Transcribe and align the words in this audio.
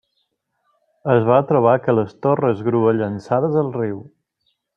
Es 1.15 1.27
va 1.27 1.37
trobar 1.51 1.75
que 1.83 1.95
les 1.99 2.15
torres 2.27 2.65
grua 2.69 2.95
llançades 3.03 3.61
al 3.63 3.71
riu. 3.79 4.03